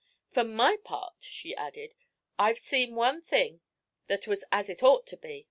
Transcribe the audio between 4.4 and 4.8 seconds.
as